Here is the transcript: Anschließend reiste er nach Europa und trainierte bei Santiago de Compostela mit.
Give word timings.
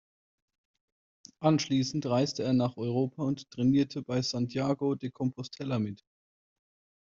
Anschließend 1.41 2.07
reiste 2.07 2.41
er 2.41 2.53
nach 2.53 2.75
Europa 2.75 3.21
und 3.21 3.51
trainierte 3.51 4.01
bei 4.01 4.23
Santiago 4.23 4.95
de 4.95 5.11
Compostela 5.11 5.77
mit. 5.77 6.03